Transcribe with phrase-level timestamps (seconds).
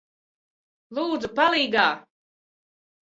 [0.99, 1.85] Lūdzu, palīgā!